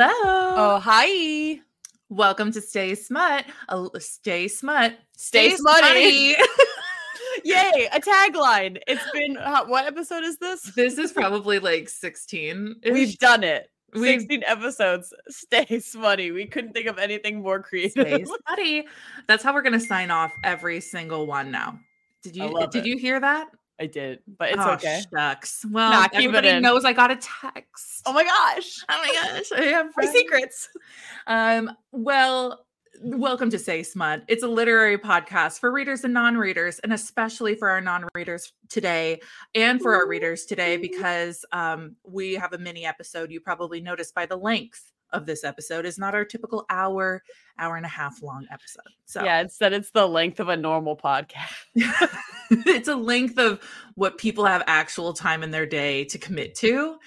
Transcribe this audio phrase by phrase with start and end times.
[0.00, 0.12] Hello.
[0.76, 1.58] Oh, hi.
[2.08, 3.44] Welcome to Say Smut.
[3.68, 4.96] Uh, stay Smut.
[5.16, 6.36] Stay smutty.
[7.44, 8.78] Yay, a tagline.
[8.86, 10.62] It's been how, what episode is this?
[10.76, 12.76] this is probably like 16.
[12.92, 13.72] We've done it.
[13.92, 15.12] We've- 16 episodes.
[15.30, 16.30] Stay smutty.
[16.30, 18.28] We couldn't think of anything more Stay creative.
[18.46, 18.84] Smutty.
[19.26, 21.76] That's how we're going to sign off every single one now.
[22.22, 22.86] Did you did it.
[22.86, 23.48] you hear that?
[23.80, 25.02] I did, but it's oh, okay.
[25.14, 25.64] Shucks.
[25.70, 28.02] Well, Nah, everybody knows I got a text.
[28.06, 28.84] Oh my gosh.
[28.88, 30.68] Oh my gosh, I have My secrets.
[31.28, 32.66] Um, well,
[33.02, 34.24] welcome to Say Smut.
[34.26, 39.20] It's a literary podcast for readers and non-readers, and especially for our non-readers today
[39.54, 43.30] and for our readers today, because um, we have a mini episode.
[43.30, 47.22] You probably noticed by the length of this episode is not our typical hour,
[47.58, 48.92] hour and a half long episode.
[49.06, 51.52] So Yeah, instead it's the length of a normal podcast.
[52.50, 53.60] it's a length of
[53.94, 56.98] what people have actual time in their day to commit to.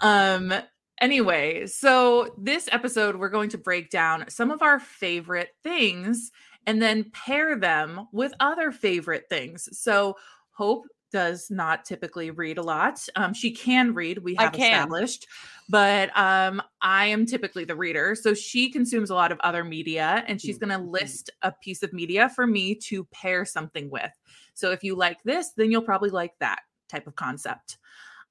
[0.00, 0.52] Um
[1.00, 6.30] anyway, so this episode we're going to break down some of our favorite things
[6.66, 9.68] and then pair them with other favorite things.
[9.78, 10.16] So
[10.58, 13.06] Hope does not typically read a lot.
[13.16, 15.26] Um, she can read, we have established,
[15.68, 18.14] but um, I am typically the reader.
[18.14, 20.90] So she consumes a lot of other media and she's going to Mhm.
[20.90, 24.12] list a piece of media for me to pair something with.
[24.54, 27.78] So if you like this, then you'll probably like that type of concept.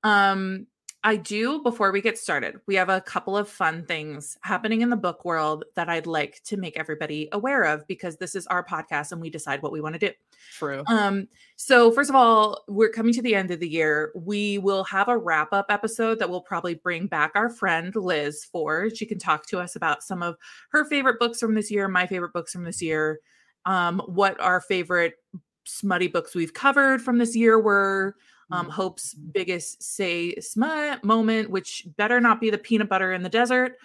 [0.04, 0.68] Um,
[1.04, 4.90] I do, before we get started, we have a couple of fun things happening in
[4.90, 8.66] the book world that I'd like to make everybody aware of because this is our
[8.66, 10.12] podcast and we decide what we want to do.
[10.54, 10.84] True.
[10.88, 14.12] Um, so first of all, we're coming to the end of the year.
[14.16, 18.44] We will have a wrap up episode that we'll probably bring back our friend Liz
[18.44, 18.90] for.
[18.90, 20.36] She can talk to us about some of
[20.72, 23.20] her favorite books from this year, my favorite books from this year,
[23.66, 25.14] um, what our favorite
[25.64, 28.16] smutty books we've covered from this year were.
[28.52, 33.30] Um, Hope's biggest say smut moment, which better not be the peanut butter in the
[33.30, 33.78] desert.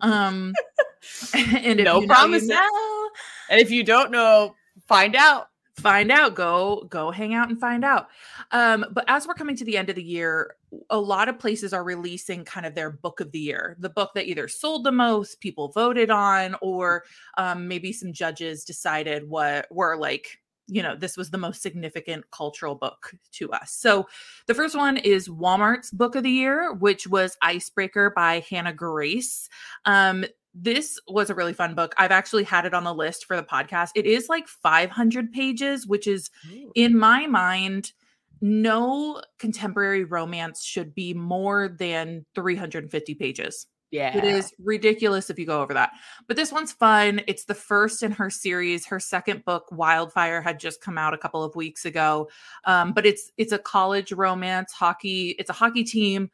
[0.00, 0.52] Um,
[1.34, 2.48] and if No you know, you promises.
[2.48, 3.10] know
[3.48, 4.54] And if you don't know,
[4.86, 5.48] find out.
[5.76, 8.08] find out go go hang out and find out
[8.50, 10.56] um but as we're coming to the end of the year
[10.90, 14.10] a lot of places are releasing kind of their book of the year the book
[14.14, 17.04] that either sold the most people voted on or
[17.38, 22.24] um, maybe some judges decided what were like you know this was the most significant
[22.30, 24.06] cultural book to us so
[24.46, 29.48] the first one is walmart's book of the year which was icebreaker by hannah grace
[29.84, 31.94] um this was a really fun book.
[31.96, 33.90] I've actually had it on the list for the podcast.
[33.94, 36.28] It is like 500 pages, which is
[36.74, 37.92] in my mind,
[38.40, 43.66] no contemporary romance should be more than 350 pages.
[43.90, 44.16] Yeah.
[44.16, 45.92] It is ridiculous if you go over that.
[46.28, 47.22] But this one's fun.
[47.26, 48.86] It's the first in her series.
[48.86, 52.28] Her second book, Wildfire, had just come out a couple of weeks ago.
[52.66, 55.34] Um, but it's it's a college romance hockey.
[55.38, 56.30] It's a hockey team.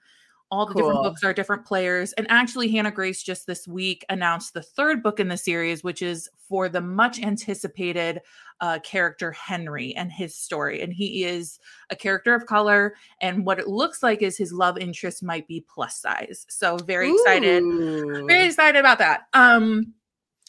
[0.50, 2.12] All the different books are different players.
[2.12, 6.02] And actually, Hannah Grace just this week announced the third book in the series, which
[6.02, 8.20] is for the much anticipated
[8.60, 10.80] uh, character Henry and his story.
[10.82, 11.58] And he is
[11.90, 12.94] a character of color.
[13.20, 16.46] And what it looks like is his love interest might be plus size.
[16.48, 18.26] So very excited Ooh.
[18.26, 19.22] very excited about that.
[19.32, 19.94] Um,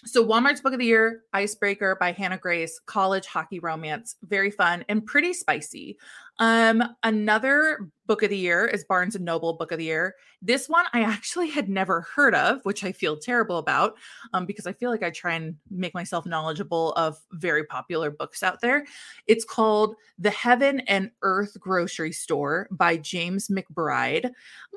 [0.05, 4.85] so Walmart's Book of the Year, Icebreaker by Hannah Grace, college hockey romance, very fun
[4.89, 5.97] and pretty spicy.
[6.39, 10.15] Um, another book of the year is Barnes and Noble Book of the Year.
[10.39, 13.95] This one I actually had never heard of, which I feel terrible about,
[14.33, 18.43] um, because I feel like I try and make myself knowledgeable of very popular books
[18.43, 18.85] out there.
[19.25, 24.29] It's called The Heaven and Earth Grocery Store by James McBride.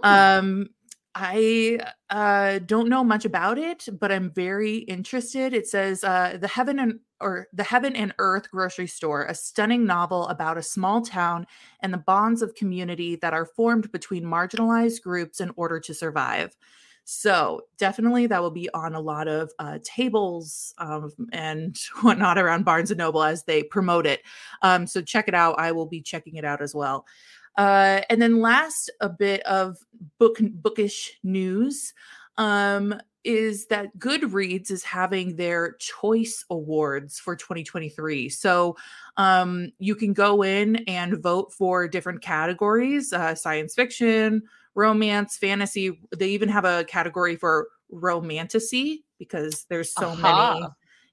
[0.02, 0.70] Um,
[1.15, 5.53] I uh, don't know much about it, but I'm very interested.
[5.53, 9.84] It says uh, the heaven and or the heaven and earth grocery store, a stunning
[9.84, 11.47] novel about a small town
[11.81, 16.56] and the bonds of community that are formed between marginalized groups in order to survive.
[17.05, 22.64] So definitely that will be on a lot of uh, tables um, and whatnot around
[22.64, 24.23] Barnes and Noble as they promote it.
[24.62, 25.58] Um, so check it out.
[25.58, 27.06] I will be checking it out as well.
[27.56, 29.79] Uh, and then last, a bit of
[30.19, 31.93] book bookish news
[32.37, 32.94] um,
[33.25, 38.29] is that Goodreads is having their choice awards for 2023.
[38.31, 38.76] So
[39.17, 44.43] um, you can go in and vote for different categories: uh, science fiction,
[44.75, 46.00] romance, fantasy.
[46.17, 50.67] They even have a category for romantasy because there's so many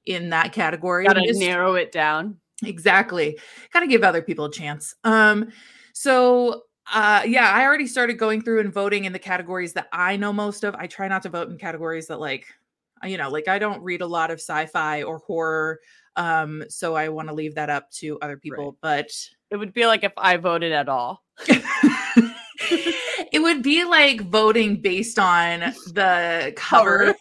[0.05, 1.05] in that category.
[1.05, 2.37] Gotta narrow it down.
[2.63, 3.37] Exactly.
[3.71, 4.95] Got to give other people a chance.
[5.03, 5.51] Um
[5.97, 6.61] so
[6.93, 10.31] uh yeah, I already started going through and voting in the categories that I know
[10.31, 10.75] most of.
[10.75, 12.45] I try not to vote in categories that like
[13.03, 15.79] uh, you know, like I don't read a lot of sci-fi or horror.
[16.15, 19.09] Um so I want to leave that up to other people, but
[19.49, 21.23] It would be like if I voted at all.
[22.69, 25.59] it would be like voting based on
[25.93, 27.15] the cover,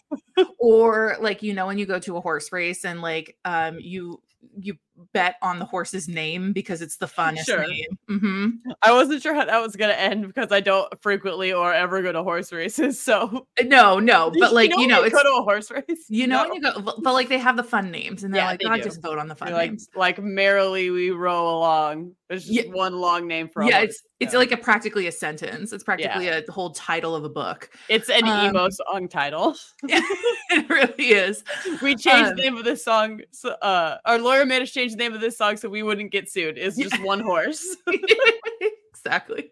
[0.58, 4.20] or like you know when you go to a horse race and like um you
[4.58, 4.76] you
[5.12, 7.66] bet on the horse's name because it's the funnest Sure.
[7.66, 7.86] name.
[8.08, 8.46] hmm
[8.82, 12.12] I wasn't sure how that was gonna end because I don't frequently or ever go
[12.12, 13.00] to horse races.
[13.00, 16.06] So, No, no, but like you know, you it's go to a horse race.
[16.08, 16.48] you know No.
[16.50, 18.60] when you go, but but, like they have the fun names, and they're Yeah, like,
[18.60, 18.82] they "God, do.
[18.84, 22.12] just vote on the fun like names." like merrily we row along.
[22.28, 22.72] There's just Yeah.
[22.72, 24.38] one long name for Yeah, it's it's Yeah.
[24.40, 25.72] like a practically a sentence.
[25.72, 27.70] It's practically a whole title of a book.
[27.88, 29.54] it's an um, emo song title.
[29.84, 31.44] it really is.
[31.82, 33.20] We changed Um, the name of this song.
[33.30, 36.10] So, uh, our lawyer made us change the name of this song so we wouldn't
[36.10, 36.58] get sued.
[36.58, 37.76] It's just one horse.
[39.06, 39.50] exactly.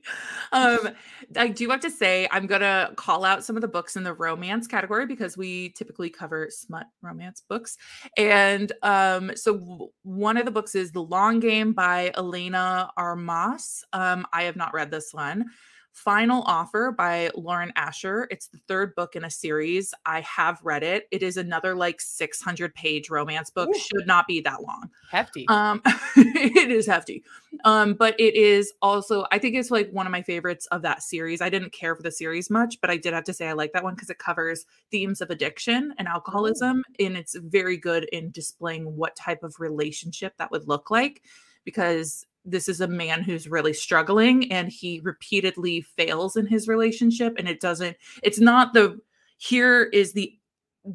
[0.53, 0.91] Um,
[1.37, 4.13] I do have to say, I'm gonna call out some of the books in the
[4.13, 7.77] romance category because we typically cover smut romance books.
[8.17, 13.85] And um, so one of the books is The Long Game by Elena Armas.
[13.93, 15.47] Um, I have not read this one.
[15.95, 18.27] Final Offer by Lauren Asher.
[18.33, 19.95] It's the third book in a series.
[20.05, 21.07] I have read it.
[21.13, 23.69] It is another like 600 page romance book.
[23.69, 23.79] Ooh.
[23.79, 24.91] Should not be that long.
[25.13, 25.47] Hefty.
[25.49, 25.81] Um,
[26.17, 27.23] it is hefty.
[27.65, 31.05] Um, but it is also, I think it's like one of my favorites of that
[31.05, 31.41] series.
[31.41, 33.73] I didn't care for the series much, but I did have to say I like
[33.73, 38.33] that one because it covers themes of addiction and alcoholism, and it's very good in
[38.33, 41.23] displaying what type of relationship that would look like
[41.65, 47.35] because this is a man who's really struggling and he repeatedly fails in his relationship
[47.39, 48.99] and it doesn't it's not the
[49.39, 50.37] here is the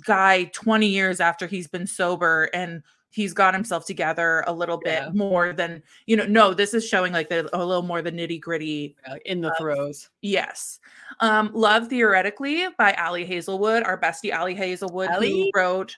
[0.06, 5.02] guy 20 years after he's been sober and he's got himself together a little bit
[5.06, 5.10] Yeah.
[5.12, 8.40] more than you know no this is showing like the, a little more the nitty
[8.40, 8.96] gritty
[9.26, 10.10] in the throes.
[10.22, 10.80] yes
[11.22, 15.98] um love theoretically by ali hazelwood our bestie ali hazelwood who wrote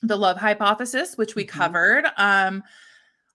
[0.00, 1.48] the love hypothesis which we Mhm.
[1.48, 2.62] covered um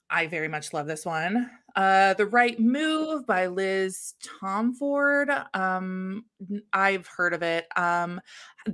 [0.10, 1.50] i very much love this one.
[1.76, 6.26] Uh the right move by liz tomforde um
[6.74, 7.68] i've heard of it.
[7.76, 8.22] Um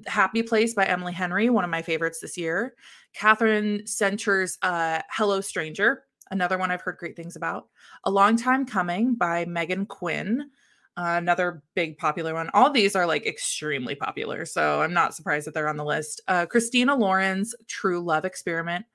[0.07, 2.75] happy place by emily henry one of my favorites this year.
[3.13, 7.67] Katherine center's uh hello stranger another one i've heard great things about.
[8.05, 10.49] A long time coming by meghan quinn
[10.95, 12.51] uh, another big popular one.
[12.53, 16.21] All these are like extremely popular so i'm not surprised that they're on the list.
[16.27, 18.85] Uh, christina lauren's true love experiment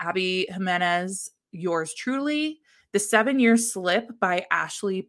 [0.00, 2.60] abby jimenez yours truly
[2.92, 5.02] the seven year slip by ashley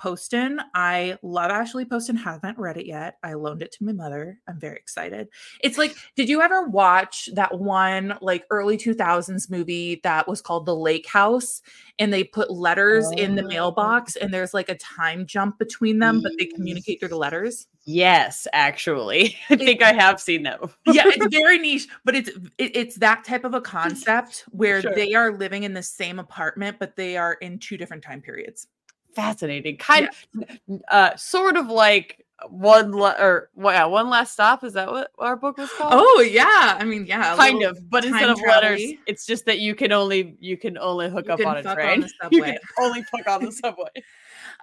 [0.00, 4.38] poston i love ashley poston haven't read it yet i loaned it to my mother
[4.48, 5.28] i'm very excited
[5.62, 10.64] it's like did you ever watch that one like early 2000s movie that was called
[10.64, 11.60] the lake house
[11.98, 13.48] and they put letters in the Oh.
[13.48, 17.66] mailbox and there's like a time jump between them but they communicate through the letters
[17.86, 19.36] Yes, actually.
[19.50, 20.60] I think I have seen that.
[20.86, 24.94] yeah it's very niche but it's it, it's that type of a concept where Sure.
[24.94, 28.66] they are living in the same apartment but they are in two different time periods
[29.14, 29.76] Fascinating.
[29.76, 34.64] Kind of, uh, sort of like one la- or well, yeah, one last stop.
[34.64, 35.92] Is that what our book was called?
[35.94, 37.78] oh yeah i mean yeah kind of.
[37.90, 38.98] But instead of letters, travel-y.
[39.06, 41.74] it's just that you can only you can only hook You up on a on
[41.76, 42.00] train.
[42.00, 43.90] the You can only fuck on the subway.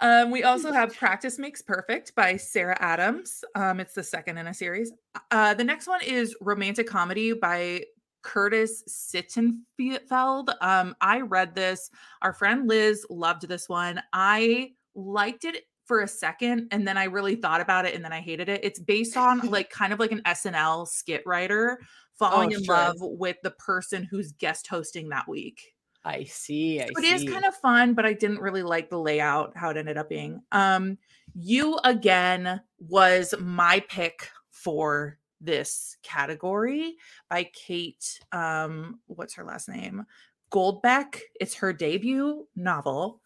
[0.01, 3.43] Um, we also have Practice Makes Perfect by Sarah Adams.
[3.55, 4.91] Um, it's the second in a series.
[5.31, 7.83] Uh, the next one is Romantic Comedy by
[8.23, 10.53] Curtis Sittenfeld.
[10.61, 11.89] Um, I read this.
[12.21, 14.01] Our friend Liz loved this one.
[14.13, 18.11] I liked it for a second and then I really thought about it and then
[18.11, 18.59] I hated it.
[18.63, 21.79] It's based on like kind of like an SNL skit writer
[22.19, 22.75] falling Oh, in sure.
[22.75, 25.61] love with the person who's guest hosting that week.
[26.03, 26.81] I see.
[26.81, 27.13] I It see.
[27.13, 30.09] is kind of fun, but I didn't really like the layout, how it ended up
[30.09, 30.41] being.
[30.51, 30.97] Um,
[31.33, 36.95] you again was my pick for this category
[37.29, 38.19] by Kate.
[38.31, 40.05] Um, what's her last name?
[40.51, 41.19] Goldbeck.
[41.39, 43.21] It's her debut novel.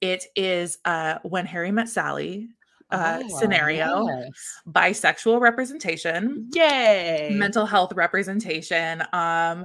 [0.00, 2.48] It is uh When Harry Met Sally,
[2.90, 4.60] uh, Oh, scenario, yes.
[4.68, 7.30] bisexual representation Yay.
[7.32, 9.64] mental health representation um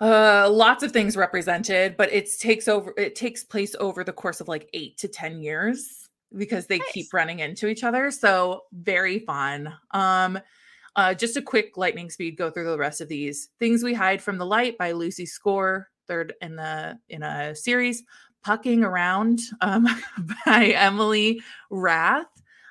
[0.00, 4.40] uh lots of things represented but it takes over it takes place over the course
[4.40, 9.20] of like eight to ten years because they keep running into each other so very
[9.20, 10.38] fun um
[10.96, 14.22] uh just a quick lightning speed go through the rest of these things we hide
[14.22, 18.02] from the light by lucy score third in the in a series
[18.42, 19.86] pucking around um
[20.46, 22.26] by emily rath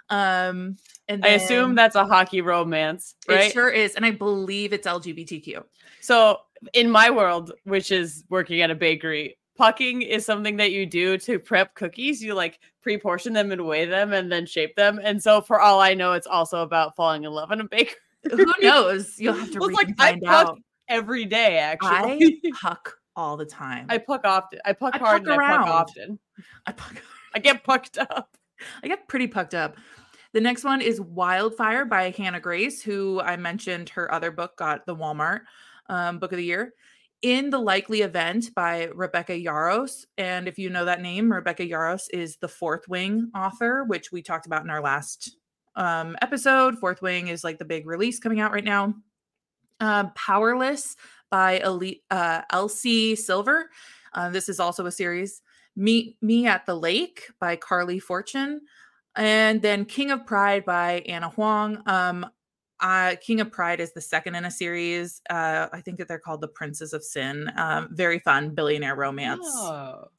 [0.10, 0.77] um
[1.08, 3.46] and I assume that's a hockey romance, right?
[3.46, 3.96] it sure is.
[3.96, 5.63] And I believe it's LGBTQ.
[6.00, 6.39] So
[6.74, 11.18] in my world, which is working at a bakery, pucking is something that you do
[11.20, 12.22] to prep cookies.
[12.22, 15.00] You like pre-portion them and weigh them and then shape them.
[15.03, 17.96] And so for all I know, it's also about falling in love in a bakery.
[18.32, 19.20] Who knows?
[19.20, 20.60] You'll have to Well, read it's and like, I puck out.
[20.89, 22.42] Every day, actually.
[22.46, 23.86] I puck all the time.
[23.89, 24.60] I puck often.
[24.65, 25.65] I puck I hard puck and I around.
[25.65, 26.20] puck often.
[26.65, 26.96] I puck.
[27.36, 28.38] I get pucked up.
[28.84, 29.77] I get pretty pucked up.
[30.34, 34.86] The next one is Wildfire by Hannah Grace, who I mentioned her other book got
[34.86, 35.42] the Walmart
[35.89, 36.74] um, book of the year.
[37.22, 40.06] In the Likely Event by Rebecca Yarros.
[40.18, 44.22] And if you know that name, Rebecca Yarros is the Fourth Wing author, which we
[44.22, 45.38] talked about in our last
[45.75, 46.77] um, episode.
[46.80, 48.94] Fourth Wing is like the big release coming out right now.
[49.80, 50.96] Um, Powerless
[51.30, 53.70] by Elite, uh, Elsie Silver.
[54.13, 55.42] Uh, this is also a series.
[55.75, 58.62] Meet Me at the Lake by Carly Fortune.
[59.15, 61.82] And then King of Pride by Ana Huang.
[61.86, 62.25] Um,
[62.84, 65.22] uh, King of Pride is the second in a series.
[65.30, 67.50] Uh, I think that they're called The Princes of Sin.
[67.56, 69.48] Um, very fun billionaire romance.
[69.54, 70.10] Oh,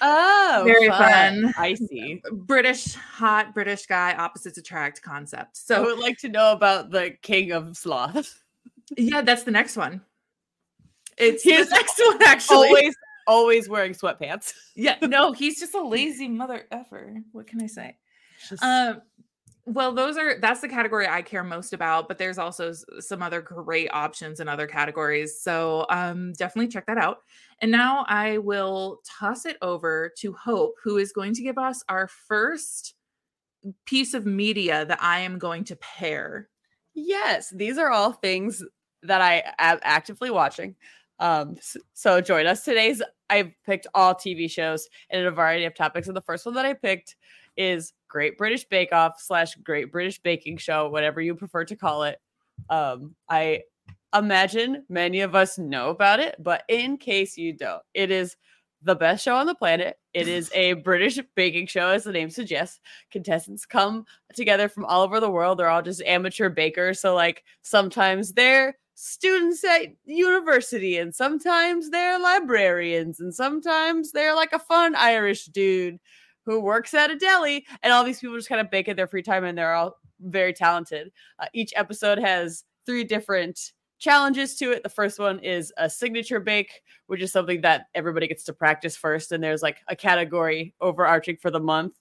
[0.00, 1.42] oh very fun.
[1.42, 1.54] fun.
[1.58, 2.22] I see.
[2.32, 5.58] British, hot British guy, opposites attract concept.
[5.58, 8.42] So I would like to know about the King of Sloth.
[8.96, 10.00] yeah, that's the next one.
[11.18, 12.68] It's the next one, actually.
[12.68, 14.54] always, always wearing sweatpants.
[14.74, 17.16] Yeah, no, he's just a lazy mother effer.
[17.32, 17.98] What can I say?
[18.48, 19.02] Just- Um,
[19.66, 23.40] well, those are that's the category I care most about, but there's also some other
[23.40, 25.40] great options in other categories.
[25.40, 27.18] So um, definitely check that out.
[27.60, 31.84] And now I will toss it over to Hope, who is going to give us
[31.88, 32.94] our first
[33.84, 36.48] piece of media that I am going to pair.
[36.94, 38.64] Yes, these are all things
[39.02, 40.74] that I am actively watching.
[41.18, 41.56] Um,
[41.92, 43.02] so join us today's.
[43.28, 46.64] I picked all TV shows and a variety of topics, and the first one that
[46.64, 47.16] I picked
[47.56, 52.02] is Great British Bake Off slash Great British Baking Show, whatever you prefer to call
[52.02, 52.18] it.
[52.68, 53.62] Um, I
[54.14, 58.36] imagine many of us know about it, but in case you don't, it is
[58.82, 59.96] the best show on the planet.
[60.12, 62.80] It is a British baking show, as the name suggests.
[63.10, 65.58] Contestants come together from all over the world.
[65.58, 67.00] They're all just amateur bakers.
[67.00, 74.52] So, like, sometimes they're students at university, and sometimes they're librarians, and sometimes they're like
[74.52, 75.98] a fun Irish dude
[76.46, 77.66] who works at a deli.
[77.82, 79.98] And all these people just kind of bake in their free time, and they're all
[80.20, 81.12] very talented.
[81.38, 84.82] Uh, each episode has three different challenges to it.
[84.82, 88.96] The first one is a signature bake, which is something that everybody gets to practice
[88.96, 89.32] first.
[89.32, 91.92] And there's like a category overarching for the month,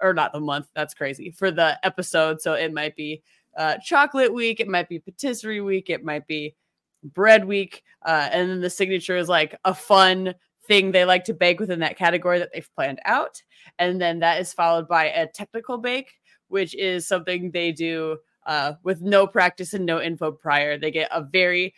[0.00, 2.40] or not the month, that's crazy, for the episode.
[2.40, 3.22] So it might be
[3.56, 6.54] uh, chocolate week, it might be patisserie week, it might be
[7.02, 7.82] bread week.
[8.04, 10.34] Uh, and then the signature is like a fun
[10.66, 13.42] thing they like to bake within that category that they've planned out.
[13.78, 16.12] And then that is followed by a technical bake,
[16.48, 20.78] which is something they do uh, with no practice and no info prior.
[20.78, 21.74] They get a very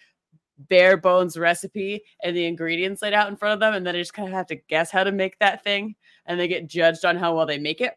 [0.68, 4.00] bare bones recipe and the ingredients laid out in front of them, and then they
[4.00, 5.94] just kind of have to guess how to make that thing,
[6.26, 7.94] and they get judged on how well they make it.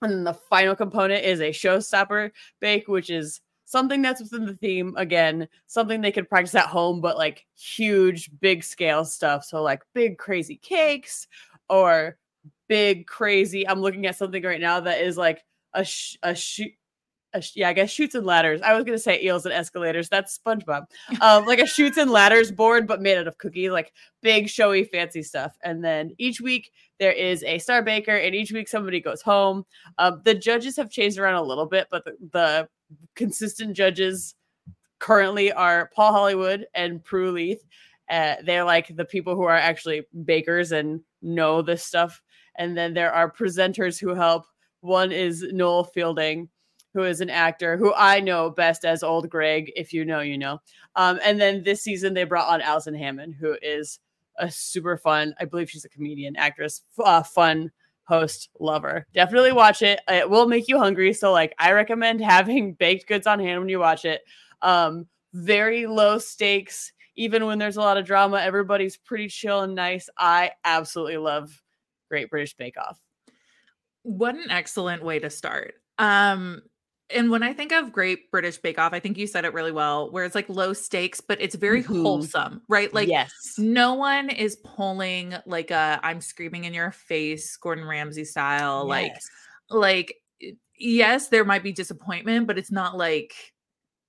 [0.00, 3.40] And then the final component is a showstopper bake, which is
[3.72, 8.30] something that's within the theme again, something they could practice at home, but like huge,
[8.40, 9.44] big scale stuff.
[9.44, 11.26] So like big crazy cakes
[11.70, 12.18] or
[12.68, 13.66] big crazy.
[13.66, 16.72] I'm looking at something right now that is like a sh- a shoot.
[17.40, 18.60] Sh- yeah, I guess shoots and ladders.
[18.60, 20.10] I was gonna say eels and escalators.
[20.10, 20.84] That's SpongeBob.
[21.22, 24.84] Um, like a shoots and ladders board, but made out of cookies, like big, showy,
[24.84, 25.56] fancy stuff.
[25.62, 29.64] And then each week there is a star baker, and each week somebody goes home.
[29.96, 32.68] Um, the judges have changed around a little bit, but the, the
[33.14, 34.34] consistent judges
[34.98, 37.64] currently are Paul Hollywood and Prue Leith.
[38.08, 42.22] Uh, they're like the people who are actually bakers and know this stuff.
[42.56, 44.44] And then there are presenters who help.
[44.80, 46.48] One is Noel Fielding,
[46.92, 49.72] who is an actor who I know best as Old Greg.
[49.76, 50.60] If you know, you know.
[50.96, 53.98] Um, and then this season they brought on Alison Hammond, who is
[54.36, 55.34] a super fun.
[55.40, 57.70] I believe she's a comedian, actress, uh, fun
[58.04, 59.06] host, lover.
[59.12, 60.00] Definitely watch it.
[60.08, 61.12] It will make you hungry.
[61.12, 64.22] So like I recommend having baked goods on hand when you watch it.
[64.60, 66.92] Um, very low stakes.
[67.14, 70.08] Even when there's a lot of drama, everybody's pretty chill and nice.
[70.16, 71.62] I absolutely love
[72.08, 72.98] Great British Bake Off.
[74.02, 75.74] What an excellent way to start.
[75.98, 76.62] Um,
[77.14, 79.72] and when I think of Great British Bake Off, I think you said it really
[79.72, 82.02] well, where it's like low stakes, but it's very Mhm.
[82.02, 82.92] wholesome, right?
[82.92, 88.24] Like yes, no one is pulling like a I'm screaming in your face, Gordon Ramsay
[88.24, 88.86] style.
[88.86, 89.28] Like, Yes.
[89.70, 93.34] like y- yes, there might be disappointment, but it's not like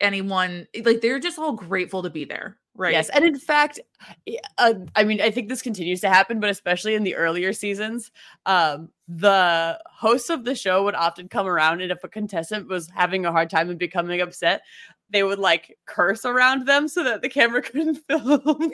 [0.01, 2.91] anyone like they're just all grateful to be there, right?
[2.93, 3.79] Yes, and in fact,
[4.27, 7.53] i- uh, I mean, I think this continues to happen, but especially in the earlier
[7.53, 8.11] seasons,
[8.45, 12.89] um, the hosts of the show would often come around, and if a contestant was
[12.95, 14.61] having a hard time and becoming upset,
[15.09, 18.71] they would like curse around them so that the camera couldn't film them.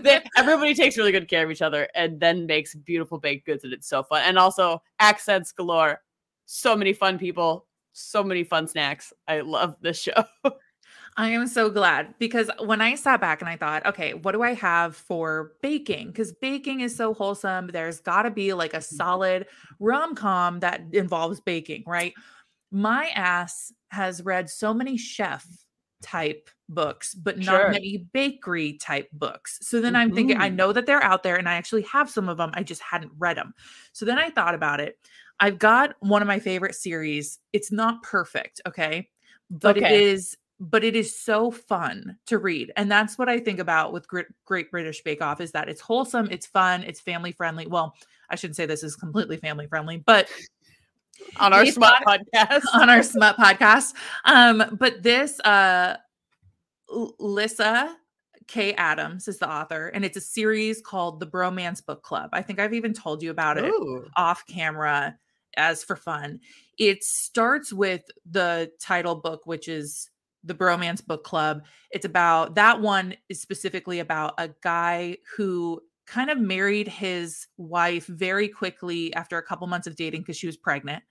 [0.02, 3.64] They- everybody takes really good care of each other, and then makes beautiful baked goods,
[3.64, 4.22] and it's so fun.
[4.24, 6.00] And also accents galore.
[6.46, 9.12] So many fun people, so many fun snacks.
[9.28, 10.24] I love this show.
[11.20, 14.42] I am so glad because when I sat back and I thought, okay, what do
[14.42, 16.08] I have for baking?
[16.08, 17.68] Because baking is so wholesome.
[17.68, 18.96] There's got to be like a Mm-hmm.
[18.96, 19.46] solid
[19.80, 22.14] rom com that involves baking, right?
[22.72, 25.46] My ass has read so many chef
[26.02, 27.68] type books, but not Sure.
[27.68, 29.58] many bakery type books.
[29.62, 30.56] So then I'm thinking, I Mhm.
[30.56, 32.50] know that they're out there and I actually have some of them.
[32.54, 33.54] I just hadn't read them.
[33.92, 34.98] So then I thought about it.
[35.40, 37.40] I've got one of my favorite series.
[37.52, 39.08] It's not perfect, okay?
[39.50, 39.90] But it Okay.
[39.90, 42.72] is but it is so fun to read.
[42.76, 46.28] And that's what I think about with Great British Bake Off is that it's wholesome,
[46.30, 47.66] it's fun, it's family friendly.
[47.66, 47.94] Well,
[48.30, 50.28] I shouldn't say this is completely family friendly, but
[51.38, 52.62] on our smart podcast.
[52.74, 53.94] on our smut podcast.
[54.24, 55.96] Um, but this uh
[56.90, 57.96] Lyssa
[58.46, 62.30] Kay Adams is the author, and it's a series called the Bromance Book Club.
[62.32, 64.06] I think I've even told you about it Ooh.
[64.16, 65.16] off camera
[65.56, 66.40] as for fun.
[66.78, 70.08] It starts with the title book, which is
[70.48, 71.62] the Bromance Book Club.
[71.90, 78.06] It's about that one is specifically about a guy who kind of married his wife
[78.06, 81.02] very quickly after a couple months of dating because she was pregnant.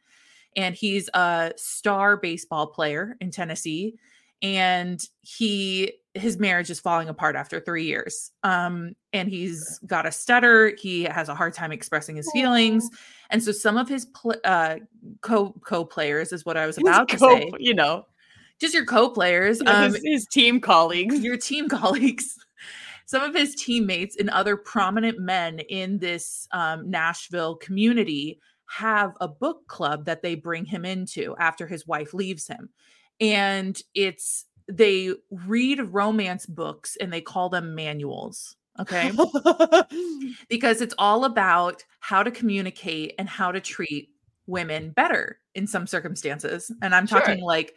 [0.56, 3.96] And he's a star baseball player in Tennessee.
[4.41, 8.32] And he his marriage is falling apart after three years.
[8.44, 10.75] Um, and he's got a stutter.
[10.75, 12.89] He has a hard time expressing his feelings.
[13.29, 14.77] And so some of his pl- uh,
[15.22, 17.51] co co players is what I was about to Co- say.
[17.60, 18.06] you know,
[18.60, 21.20] Just your co players, um, his, his team colleagues.
[21.20, 22.36] your team colleagues,
[23.06, 29.28] some of his teammates and other prominent men in this um, Nashville community have a
[29.28, 32.70] book club that they bring him into after his wife leaves him.
[33.20, 38.56] And it's they read romance books and they call them manuals.
[38.80, 39.12] Okay.
[40.50, 44.10] because it's all about how to communicate and how to treat
[44.46, 46.72] women better in some circumstances.
[46.82, 47.20] And I'm Sure.
[47.20, 47.76] talking like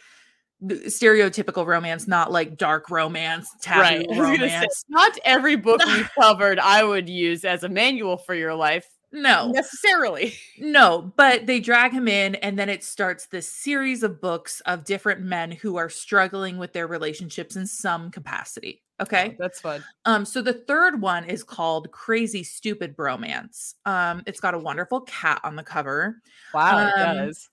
[0.65, 4.07] stereotypical romance, not like dark romance, taboo right.
[4.11, 4.85] I say, romance.
[4.89, 9.51] not every book we've covered I would use as a manual for your life No,
[9.51, 10.35] necessarily.
[10.59, 14.85] no, but they drag him in, and then it starts this series of books of
[14.85, 18.83] different men who are struggling with their relationships in some capacity.
[19.01, 19.31] Okay.
[19.33, 19.83] Oh, that's fun.
[20.05, 23.75] Um, so the third one is called Crazy Stupid Bromance.
[23.87, 26.17] Um, it's got a wonderful cat on the cover.
[26.53, 27.49] Wow, it Um, does.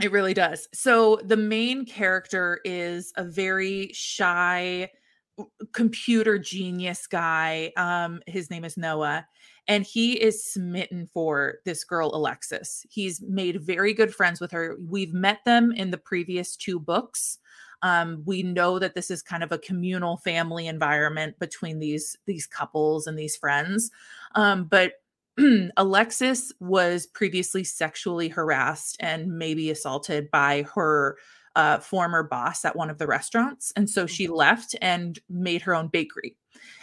[0.00, 0.68] It really does.
[0.72, 4.90] So the main character is a very shy
[5.72, 7.72] computer genius guy.
[7.76, 9.26] Um, his name is Noah,
[9.66, 12.86] and he is smitten for this girl, Alexis.
[12.90, 14.76] He's made very good friends with her.
[14.80, 17.38] We've met them in the previous two books.
[17.82, 22.46] Um, we know that this is kind of a communal family environment between these these
[22.46, 23.90] couples and these friends.
[24.34, 24.94] Um, but
[25.76, 31.16] Alexis was previously sexually harassed and maybe assaulted by her
[31.56, 33.72] uh, former boss at one of the restaurants.
[33.76, 36.36] And so she left and made her own bakery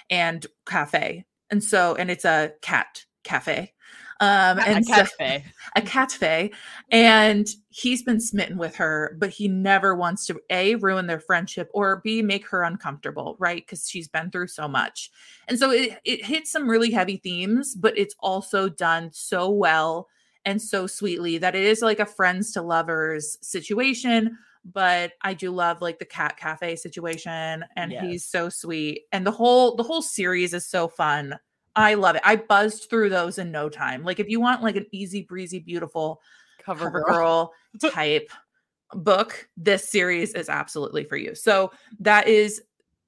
[0.10, 1.26] and cafe.
[1.50, 3.74] And so, and it's a cat cafe.
[4.22, 5.46] Um, A and so, cafe.
[5.76, 6.52] a cafe.
[6.92, 11.70] And he's been smitten with her, but he never wants to A, ruin their friendship
[11.74, 13.62] or B, make her uncomfortable, right?
[13.66, 15.12] Because she's been through so much.
[15.48, 20.08] And so it, it hits some really heavy themes, but it's also done so well
[20.46, 24.38] and so sweetly that it is like a friends to lovers situation.
[24.64, 28.04] But I do love like the cat cafe situation, and Yes.
[28.04, 29.04] he's so sweet.
[29.12, 31.38] And the whole the whole series is so fun.
[31.76, 32.22] I love it.
[32.26, 34.04] I buzzed through those in no time.
[34.04, 36.22] Like if you want like an easy breezy, beautiful
[36.64, 37.54] Cover, cover girl.
[37.82, 38.30] girl type
[38.94, 41.36] book, this series is absolutely for you.
[41.36, 42.62] So that is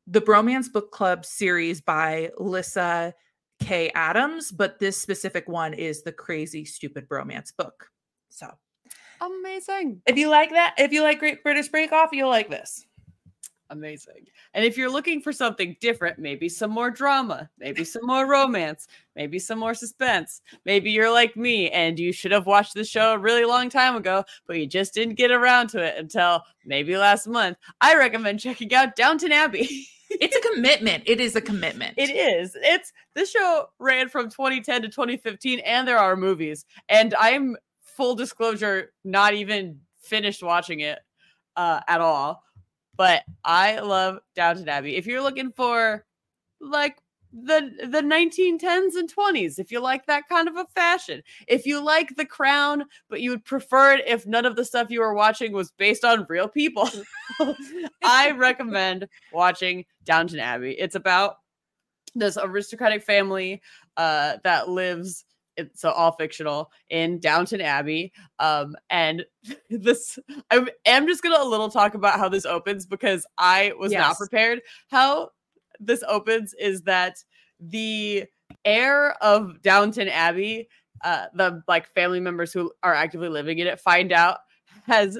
[0.05, 3.13] the Bromance Book Club series by Lyssa
[3.59, 7.89] Kay Adams, but this specific one is the crazy stupid bromance book.
[8.29, 8.51] So
[9.21, 10.01] Amazing.
[10.05, 12.85] if you like that, if you like Great British Break Off, you'll like this.
[13.69, 14.27] Amazing.
[14.53, 18.87] And if you're looking for something different, maybe some more drama, maybe some more romance,
[19.15, 23.13] maybe some more suspense, maybe you're like me and you should have watched the show
[23.13, 26.95] a really long time ago, but you just didn't get around to it until maybe
[26.97, 29.87] last month, I recommend checking out Downton Abbey.
[30.09, 31.03] It's a commitment.
[31.05, 31.95] It is a commitment.
[31.97, 32.55] It is.
[32.61, 36.63] It's this show ran from 2010 to 2015, and there are movies.
[36.87, 40.99] And I'm full disclosure, not even finished watching it
[41.57, 42.43] uh, at all.
[42.97, 44.95] But I love Downton Abbey.
[44.95, 46.03] If you're looking for
[46.59, 46.97] like
[47.31, 51.83] the the 1910s and 20s, if you like that kind of a fashion, if you
[51.83, 55.13] like The Crown, but you would prefer it if none of the stuff you were
[55.13, 56.89] watching was based on real people,
[58.03, 60.71] I recommend watching Downton Abbey.
[60.71, 61.37] It's about
[62.15, 63.61] this aristocratic family
[63.97, 65.25] uh, that lives
[65.73, 68.11] so all fictional in Downton Abbey.
[68.39, 69.25] Um, and
[69.69, 70.19] this,
[70.51, 73.99] I am just gonna a little talk about how this opens because I was yes.
[73.99, 74.61] not prepared.
[74.89, 75.31] How
[75.79, 77.23] this opens is that
[77.59, 78.25] the
[78.65, 80.69] heir of Downton Abbey,
[81.03, 84.39] uh, the like family members who are actively living in it, find out
[84.85, 85.17] has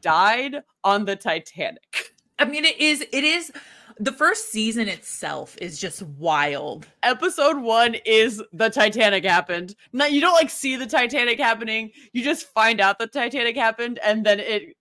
[0.00, 2.12] died on the Titanic.
[2.38, 3.00] I mean, it is.
[3.12, 3.52] It is
[3.98, 6.86] the first season itself is just wild.
[7.02, 9.74] Episode one is the Titanic happened.
[9.92, 11.90] Now you don't like see the Titanic happening.
[12.12, 14.76] You just find out the Titanic happened, and then it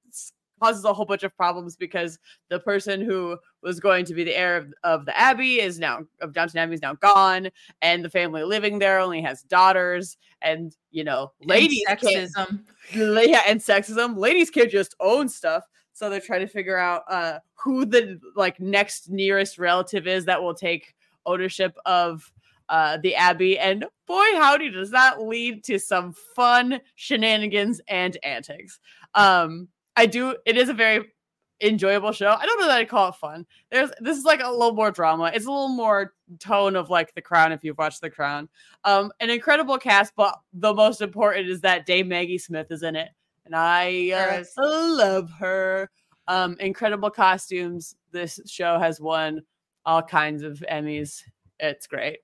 [0.61, 2.17] causes a whole bunch of problems because
[2.49, 5.99] the person who was going to be the heir of, of the abbey is now
[6.21, 7.49] of Downton Abbey is now gone,
[7.81, 12.59] and the family living there only has daughters, and you know, ladies and sexism,
[12.93, 14.17] yeah, and sexism.
[14.17, 15.65] Ladies can't just own stuff.
[15.93, 20.41] So they're trying to figure out uh, who the like next nearest relative is that
[20.41, 22.31] will take ownership of
[22.69, 23.59] uh, the abbey.
[23.59, 28.79] And boy, howdy, does that lead to some fun shenanigans and antics.
[29.13, 30.35] Um, I do.
[30.45, 31.13] It is a very
[31.61, 32.29] enjoyable show.
[32.29, 33.45] I don't know that I call it fun.
[33.71, 35.31] There's this is like a little more drama.
[35.33, 38.49] It's a little more tone of like The Crown if you've watched The Crown.
[38.83, 42.95] Um, an incredible cast, but the most important is that Dame Maggie Smith is in
[42.95, 43.09] it
[43.45, 45.89] and I uh, love her.
[46.27, 47.95] Um, incredible costumes.
[48.11, 49.41] This show has won
[49.85, 51.21] all kinds of Emmys.
[51.59, 52.19] It's great.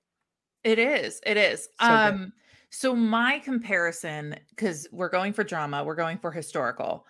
[0.64, 1.20] It is.
[1.26, 1.68] It is.
[1.80, 2.32] So um, good.
[2.70, 7.06] so my comparison, because we're going for drama, we're going for historical.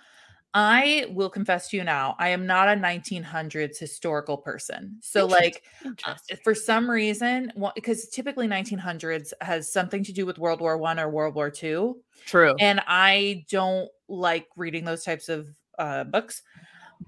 [0.52, 4.98] I will confess to you now, I am not a 1900s historical person.
[5.00, 5.62] So, like,
[6.04, 10.98] uh, for some reason, because typically 1900s has something to do with World War One
[10.98, 12.00] or World War Two.
[12.26, 12.54] True.
[12.58, 16.42] And I don't like reading those types of uh, books,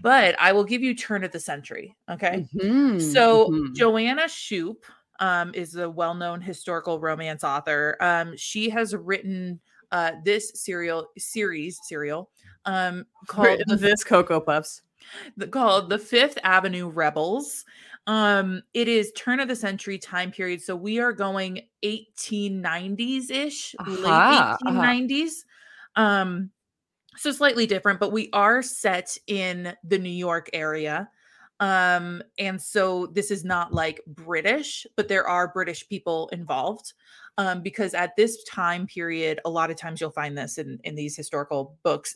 [0.00, 1.96] but I will give you turn of the century.
[2.08, 2.46] Okay.
[2.54, 3.00] Mm-hmm.
[3.00, 3.74] So, mm-hmm.
[3.74, 4.84] Joanna Shupe
[5.18, 7.96] um, is a well known historical romance author.
[8.00, 12.30] Um, she has written uh, this serial series, serial
[12.64, 14.82] um called the, this Cocoa Puffs.
[15.36, 17.64] The, called the Fifth Avenue Rebels.
[18.06, 23.74] Um, it is turn of the century time period, so we are going 1890s ish,
[23.78, 25.28] uh-huh, late 1890s.
[25.96, 26.02] Uh-huh.
[26.02, 26.50] Um,
[27.16, 31.08] so slightly different, but we are set in the New York area.
[31.60, 36.94] Um, and so this is not like British, but there are British people involved.
[37.38, 40.94] Um, because at this time period, a lot of times you'll find this in, in
[40.94, 42.14] these historical books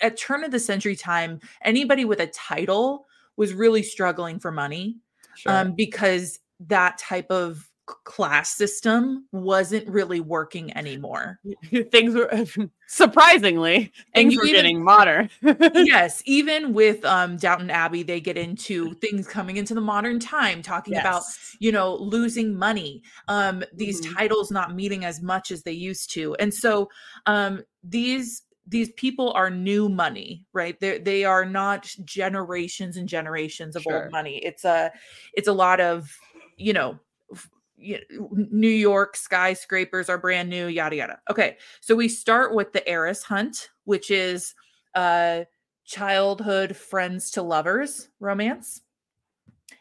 [0.00, 3.06] at turn of the century time, anybody with a title
[3.36, 4.96] was really struggling for money
[5.36, 5.52] sure.
[5.52, 7.68] um, because that type of
[8.04, 11.40] class system wasn't really working anymore.
[11.90, 12.44] Things were
[12.86, 15.30] surprisingly things were even, getting modern.
[15.74, 20.62] yes, even with um Downton Abbey, they get into things coming into the modern time,
[20.62, 21.02] talking yes.
[21.02, 21.22] about
[21.58, 24.14] you know losing money, um these mm-hmm.
[24.14, 26.88] titles not meeting as much as they used to, and so
[27.26, 33.74] um these these people are new money right they they are not generations and generations
[33.74, 34.04] of sure.
[34.04, 34.90] old money it's a
[35.34, 36.16] it's a lot of
[36.56, 36.98] you know
[38.30, 41.20] New York skyscrapers are brand new, yada yada.
[41.30, 44.54] Okay, so we start with the heiress hunt, which is
[44.94, 45.44] uh
[45.84, 48.82] childhood friends to lovers romance.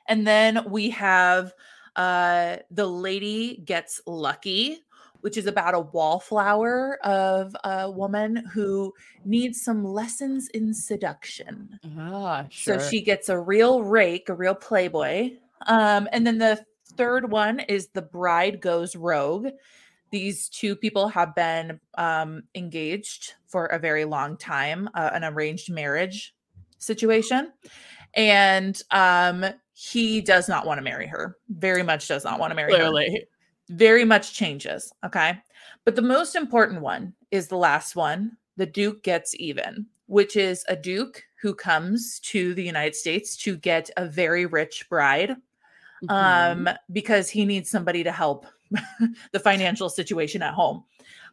[0.07, 1.53] And then we have
[1.95, 4.79] uh the lady gets lucky,
[5.21, 11.79] which is about a wallflower of a woman who needs some lessons in seduction.
[11.97, 12.79] Ah, sure.
[12.79, 15.31] So she gets a real rake, a real playboy.
[15.67, 16.63] Um, and then the
[16.97, 19.47] third one is The Bride Goes Rogue.
[20.09, 25.71] These two people have been um, engaged for a very long time, uh, an arranged
[25.71, 26.35] marriage
[26.79, 27.53] situation.
[28.13, 32.55] And um, he does not want to marry her, very much does not want to
[32.55, 33.11] marry Clearly.
[33.11, 33.19] her
[33.71, 34.93] very much changes.
[35.05, 35.37] Okay.
[35.85, 40.63] But the most important one is the last one the Duke gets even, which is
[40.67, 45.35] a Duke who comes to the United States to get a very rich bride
[46.03, 46.67] mm-hmm.
[46.67, 48.45] um, because he needs somebody to help
[49.31, 50.83] the financial situation at home.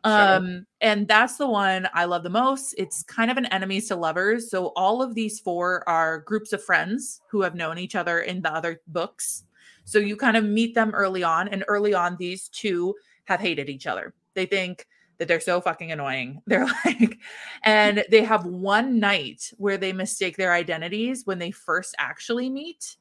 [0.07, 0.37] Sure.
[0.37, 2.75] Um, and that's the one I love the most.
[2.79, 4.49] It's kind of an enemies to lovers.
[4.49, 8.41] So all of these four are groups of friends who have known each other in
[8.41, 9.45] the other books.
[9.89, 13.71] So you kind of meet them early on, and early on, these two have hated
[13.71, 14.13] each other.
[14.35, 16.43] They think that they're so fucking annoying.
[16.47, 17.19] They're like,
[17.65, 22.99] and they have one night where they mistake their identities when they first actually meet.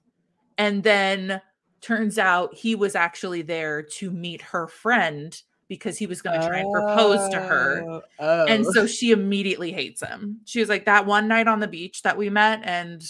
[0.57, 1.41] And then
[1.81, 6.47] turns out he was actually there to meet her friend because he was going to
[6.47, 7.83] try and propose to her.
[7.85, 8.45] Oh, oh.
[8.45, 10.39] And so she immediately hates him.
[10.45, 13.03] She was like, That one night on the beach that we met, and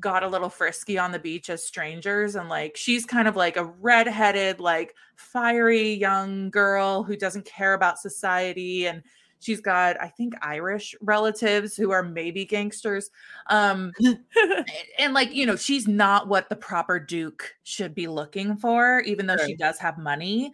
[0.00, 3.56] got a little frisky on the beach as strangers and like she's kind of like
[3.56, 9.02] a redheaded like fiery young girl who doesn't care about society and
[9.40, 13.10] she's got i think irish relatives who are maybe gangsters
[13.48, 13.92] um
[14.98, 19.26] and like you know she's not what the proper duke should be looking for even
[19.26, 20.52] though she does have money.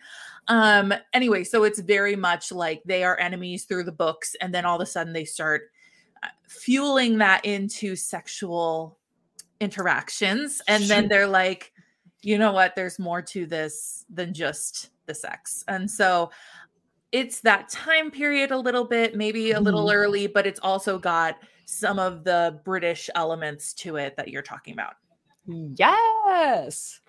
[0.49, 4.65] Um anyway so it's very much like they are enemies through the books and then
[4.65, 5.71] all of a sudden they start
[6.23, 8.99] uh, fueling that into sexual
[9.61, 11.73] interactions and then they're like
[12.23, 16.31] you know what there's more to this than just the sex and so
[17.13, 19.95] it's that time period a little bit maybe a little Mhm.
[19.95, 21.37] early but it's also got
[21.67, 24.95] some of the british elements to it that you're talking about
[25.47, 27.01] Yes.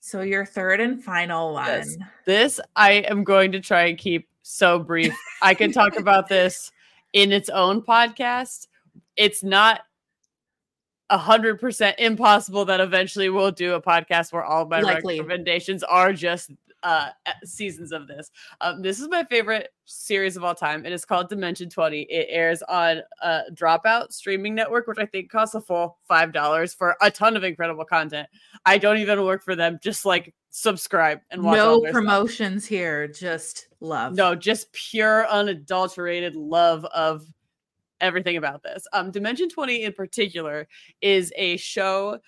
[0.00, 1.96] so your third and final one Yes.
[2.26, 5.14] This I am going to try and keep so brief.
[5.42, 6.72] I can talk about this
[7.12, 8.66] in its own podcast.
[9.16, 9.82] It's not
[11.18, 15.18] hundred percent impossible that eventually we'll do a podcast where all my Likely.
[15.18, 16.50] recommendations are just
[16.82, 17.08] uh
[17.44, 18.30] seasons of this.
[18.62, 20.86] Um, this is my favorite series of all time.
[20.86, 22.02] It is called Dimension 20.
[22.02, 26.72] It airs on uh Dropout streaming network, which I think costs a full five dollars
[26.72, 28.28] for a ton of incredible content.
[28.64, 29.78] I don't even work for them.
[29.82, 31.58] Just like subscribe and watch.
[31.58, 32.02] all no their stuff.
[32.02, 37.24] promotions here just love No, just pure unadulterated love of
[38.00, 38.86] everything about this.
[38.92, 40.68] Um, Dimension 20 in particular
[41.00, 42.18] is a show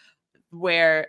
[0.50, 1.08] where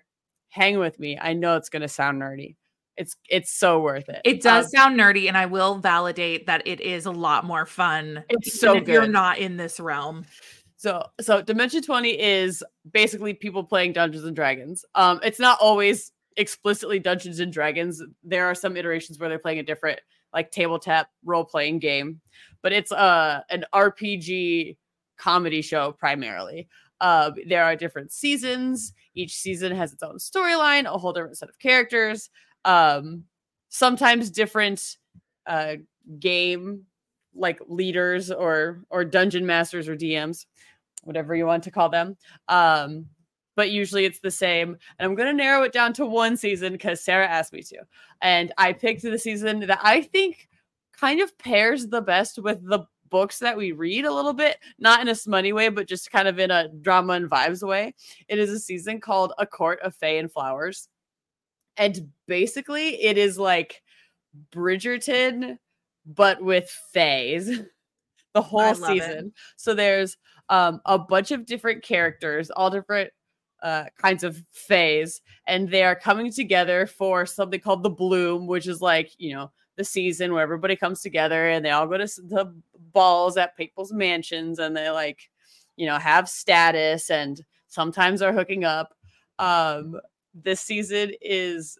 [0.49, 1.17] hang with me.
[1.19, 2.55] I know it's gonna sound nerdy.
[2.95, 4.21] It's it's so worth it.
[4.23, 7.65] It does Um, sound nerdy, and I will validate that it is a lot more
[7.65, 8.23] fun.
[8.29, 10.25] It's so if you're not in this realm.
[10.77, 14.85] So so Dimension 20 is basically people playing Dungeons and Dragons.
[14.95, 18.01] Um it's not always explicitly Dungeons and Dragons.
[18.23, 19.99] There are some iterations where they're playing a different
[20.33, 22.19] like tabletop role-playing game,
[22.61, 24.77] but it's uh an RPG
[25.17, 26.67] comedy show primarily.
[27.01, 28.93] Uh, there are different seasons.
[29.13, 32.29] Each season has its own storyline, a whole different set of characters.
[32.63, 33.25] Um,
[33.69, 34.97] sometimes different
[35.45, 35.75] uh,
[36.19, 36.83] game
[37.35, 40.45] like leaders or or dungeon masters or DMs,
[41.03, 42.15] whatever you want to call them.
[42.47, 43.07] Um,
[43.55, 44.77] but usually it's the same.
[44.97, 47.79] And I'm gonna narrow it down to one season because Sarah asked me to,
[48.21, 50.47] and I picked the season that I think
[50.99, 54.99] kind of pairs the best with the books that we read a little bit, not
[54.99, 57.93] in a smutty way, but just kind of in a drama and vibes way.
[58.27, 60.89] It is a season called A Court of Fae and Flowers.
[61.77, 63.83] And basically, it is like
[64.51, 65.57] Bridgerton,
[66.07, 67.61] but with fays
[68.33, 68.85] the whole love it.
[68.85, 69.33] season.
[69.57, 70.17] So there's
[70.49, 73.11] um, a bunch of different characters, all different
[73.63, 78.67] uh, kinds of phase, and they are coming together for something called the Bloom, which
[78.67, 82.05] is like, you know, the season where everybody comes together and they all go to
[82.05, 82.53] the
[82.91, 85.29] balls at people's mansions and they like,
[85.77, 88.93] you know, have status and sometimes are hooking up.
[89.39, 89.99] Um,
[90.35, 91.79] this season is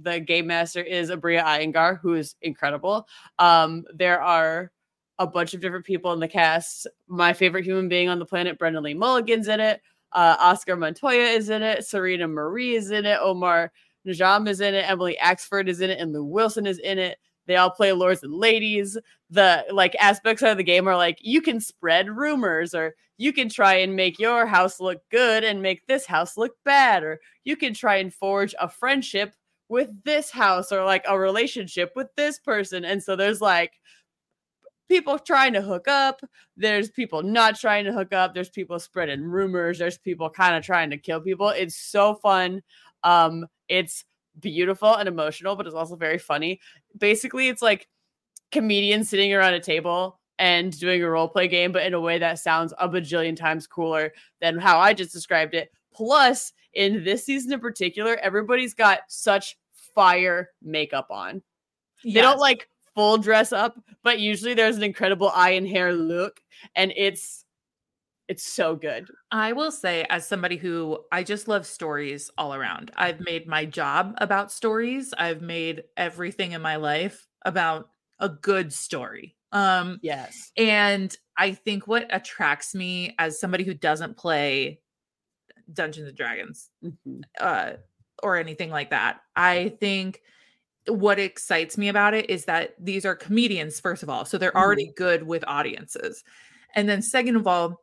[0.00, 3.06] the game master is Aabria Iyengar, who is incredible.
[3.38, 4.70] Um, there are
[5.18, 6.86] a bunch of different people in the cast.
[7.08, 9.82] My favorite human being on the planet, Brennan Lee Mulligan's in it.
[10.12, 11.84] Uh, Oscar Montoya is in it.
[11.84, 13.18] Serena Marie is in it.
[13.20, 13.72] Omar
[14.06, 14.88] Najam is in it.
[14.88, 16.00] Emily Axford is in it.
[16.00, 17.18] And Lou Wilson is in it.
[17.46, 18.98] They all play lords and ladies.
[19.30, 23.48] The like aspects of the game are like you can spread rumors, or you can
[23.48, 27.56] try and make your house look good and make this house look bad, or you
[27.56, 29.34] can try and forge a friendship
[29.68, 32.84] with this house or like a relationship with this person.
[32.84, 33.72] And so there's like
[34.88, 36.20] people trying to hook up,
[36.56, 40.64] there's people not trying to hook up, there's people spreading rumors, there's people kind of
[40.64, 41.48] trying to kill people.
[41.50, 42.62] It's so fun.
[43.04, 44.04] Um it's
[44.40, 46.60] beautiful and emotional, but it's also very funny.
[46.96, 47.88] Basically, it's like
[48.50, 52.18] comedians sitting around a table and doing a role play game, but in a way
[52.18, 55.70] that sounds a bajillion times cooler than how I just described it.
[55.92, 59.56] Plus, in this season in particular, everybody's got such
[59.94, 61.42] fire makeup on.
[62.04, 62.68] They don't like
[62.98, 66.40] full dress up, but usually there's an incredible eye and hair look,
[66.74, 67.44] and it's
[68.28, 69.08] it's so good.
[69.32, 73.64] I will say, as somebody who I just love stories all around, I've made my
[73.66, 75.14] job about stories.
[75.16, 79.36] I've made everything in my life about a good story.
[79.52, 80.52] Um, Yes.
[80.56, 84.80] and I think what attracts me as somebody who doesn't play
[85.72, 87.28] Dungeons and Dragons Mhm.
[87.40, 87.74] uh,
[88.22, 90.22] or anything like that, I think
[90.88, 94.24] what excites me about it is that these are comedians, first of all.
[94.24, 96.24] So they're already good with audiences.
[96.74, 97.80] And then, second of all,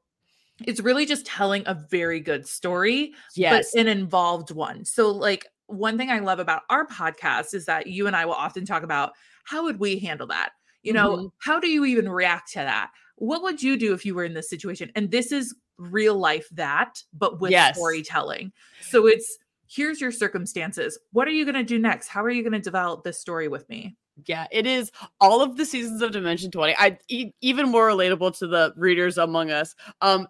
[0.66, 3.72] it's really just telling a very good story, Yes.
[3.74, 4.86] but an involved one.
[4.86, 8.34] So, like, one thing I love about our podcast is that you and I will
[8.34, 9.14] often talk about
[9.46, 10.52] how would we handle that?
[10.84, 11.32] You know, Mhm.
[11.40, 12.92] how do you even react to that?
[13.18, 14.92] what would you do if you were in this situation?
[14.96, 17.76] And this is real life that, but with Yes.
[17.78, 18.52] storytelling.
[18.82, 19.38] So it's
[19.68, 20.98] here's your circumstances.
[21.12, 22.08] What are you going to do next?
[22.08, 23.96] How are you going to develop this story with me?
[24.26, 26.76] Yeah, it is all of the seasons of Dimension 20.
[26.78, 29.76] I e- even more relatable to the readers among us.
[30.02, 30.28] Um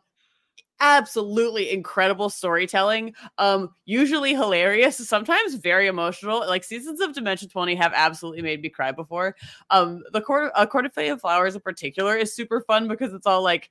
[0.81, 3.13] absolutely incredible storytelling.
[3.37, 6.39] Um usually hilarious, sometimes very emotional.
[6.39, 9.35] Like seasons of Dimension 20 have absolutely made me cry before.
[9.69, 13.13] Um the court a court of Fae and flowers in particular is super fun because
[13.13, 13.69] it's all like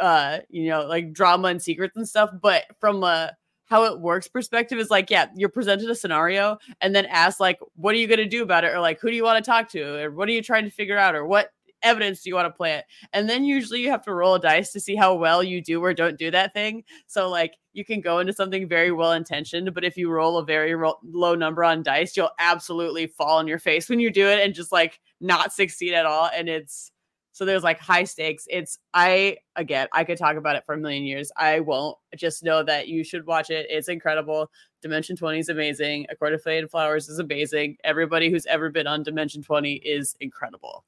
[0.00, 3.32] uh you know like drama and secrets and stuff, but from a
[3.66, 7.58] how it works perspective is like, yeah, you're presented a scenario and then asked, like,
[7.76, 8.74] what are you going to do about it?
[8.74, 10.04] Or like, who do you want to talk to?
[10.04, 11.14] Or what are you trying to figure out?
[11.14, 11.50] Or what
[11.82, 12.84] evidence do you want to plant?
[13.12, 15.82] And then usually you have to roll a dice to see how well you do
[15.82, 16.84] or don't do that thing.
[17.06, 20.44] So, like, you can go into something very well intentioned, but if you roll a
[20.44, 24.28] very ro- low number on dice, you'll absolutely fall on your face when you do
[24.28, 26.30] it and just like not succeed at all.
[26.34, 26.92] And it's,
[27.34, 28.46] so there's like high stakes.
[28.48, 31.32] It's I again, I could talk about it for a million years.
[31.36, 31.98] I won't.
[32.14, 33.66] Just know that you should watch it.
[33.68, 34.48] It's incredible.
[34.80, 36.06] Dimension 20 is amazing.
[36.10, 37.76] A Court of and Flowers is amazing.
[37.82, 40.84] Everybody who's ever been on Dimension 20 is incredible.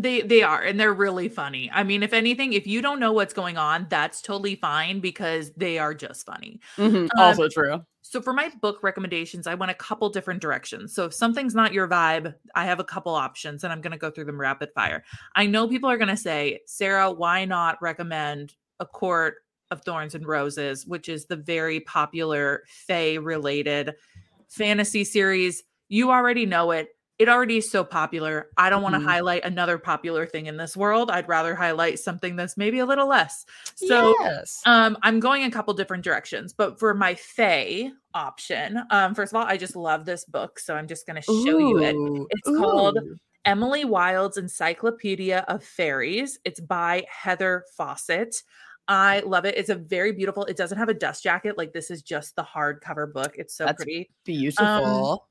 [0.00, 1.70] They they are and they're really funny.
[1.72, 5.50] I mean, if anything, if you don't know what's going on, that's totally fine because
[5.56, 6.60] they are just funny.
[6.78, 7.84] Mhm, also true.
[8.02, 10.94] So for my book recommendations, I went a couple different directions.
[10.94, 13.98] So if something's not your vibe, I have a couple options and I'm going to
[13.98, 15.04] go through them rapid fire.
[15.34, 19.36] I know people are going to say, "Sarah, why not recommend A Court
[19.70, 23.94] of Thorns and Roses, which is the very popular Fae related
[24.48, 25.62] fantasy series.
[25.88, 26.88] You already know it.
[27.18, 28.48] It already is so popular.
[28.56, 29.04] I don't want to Mhm.
[29.06, 31.10] highlight another popular thing in this world.
[31.10, 33.44] I'd rather highlight something that's maybe a little less.
[33.74, 34.62] So yes.
[34.66, 39.36] um, I'm going a couple different directions, but for my Fae option, um, first of
[39.36, 41.94] all, I just love this book, so I'm just going to show you it.
[41.96, 42.98] Ooh, It's called.
[43.44, 46.38] Emily Wilde's Encyclopedia of Faeries.
[46.44, 48.42] It's by Heather Fawcett.
[48.88, 49.56] I love it.
[49.56, 50.44] It's a very beautiful.
[50.44, 51.56] It doesn't have a dust jacket.
[51.58, 53.34] Like this is just the hardcover book.
[53.38, 55.28] It's so That's pretty beautiful.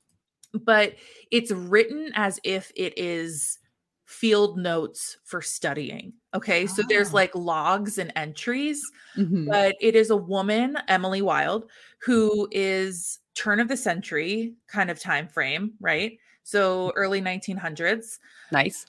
[0.54, 0.94] But
[1.30, 3.58] it's written as if it is
[4.06, 6.12] field notes for studying.
[6.34, 6.66] Okay.
[6.66, 7.14] So there's Ah.
[7.14, 9.50] like logs and entries, Mhm.
[9.50, 14.98] but it is a woman, Emily Wilde, who is turn of the century kind of
[15.00, 16.18] time frame, right?
[16.48, 18.18] So early 1900s
[18.50, 18.86] Nice.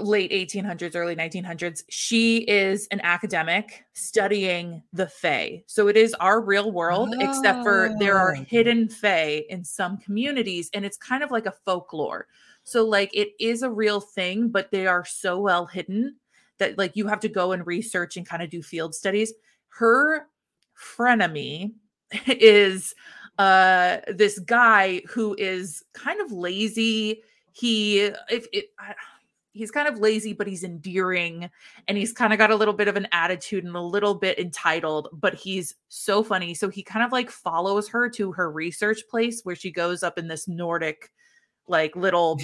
[0.00, 1.84] late 1800s, early 1900s.
[1.88, 5.62] She is an academic studying the Fae.
[5.66, 8.44] So it is our real world, except for there are Oh.
[8.48, 12.26] hidden Fae in some communities, and it's kind of like a folklore.
[12.64, 16.16] So, like, it is a real thing, but they are so well hidden
[16.58, 19.32] that, like, you have to go and research and kind of do field studies.
[19.68, 20.28] Her
[20.76, 21.72] frenemy
[22.26, 22.94] is
[23.38, 27.22] uh this guy who is kind of lazy.
[27.52, 28.94] He if it I,
[29.52, 31.50] he's kind of lazy but he's endearing
[31.86, 34.38] and he's kind of got a little bit of an attitude and a little bit
[34.38, 36.54] entitled but he's so funny.
[36.54, 40.18] So he kind of like follows her to her research place where she goes up
[40.18, 41.10] in this nordic
[41.68, 42.40] like little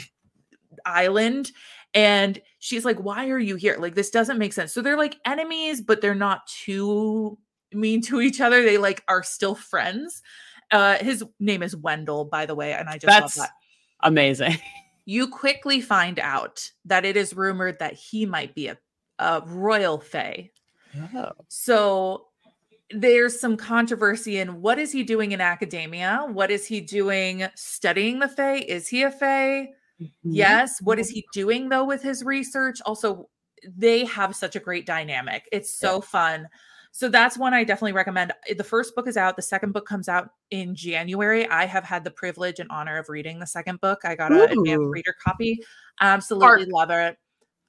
[0.85, 1.53] island
[1.95, 3.77] and she's like why are you here?
[3.79, 4.73] Like this doesn't make sense.
[4.73, 7.39] So they're like enemies but they're not too
[7.73, 8.63] mean to each other.
[8.63, 10.23] They like are still friends
[10.71, 13.55] uh his name is wendell by the way and i just That's love that
[14.03, 14.57] amazing.
[15.09, 18.79] you quickly find out that it is rumored that he might be a,
[19.19, 20.51] a royal fae.
[21.15, 21.31] Oh.
[21.49, 22.27] So
[22.91, 26.27] there's some controversy in what is he doing in academia?
[26.31, 28.57] What is he doing studying the fae?
[28.57, 29.71] Is he a fae?
[30.23, 30.81] Yes.
[30.83, 32.81] What is he doing though with his research?
[32.85, 33.31] Also,
[33.65, 35.49] they have such a great dynamic.
[35.53, 36.49] It's so fun.
[36.99, 38.33] So that's one I definitely recommend.
[38.57, 39.37] The first book is out.
[39.37, 41.49] The second book comes out in January.
[41.49, 44.01] I have had the privilege and honor of reading the second book.
[44.03, 45.61] I got an advanced reader copy.
[46.01, 47.17] Absolutely love it.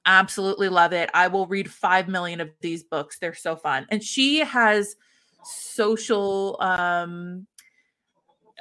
[0.04, 1.10] Absolutely love it.
[1.14, 3.20] I will read 5 million of these books.
[3.20, 3.86] They're so fun.
[3.90, 4.96] And she has
[5.44, 7.46] social um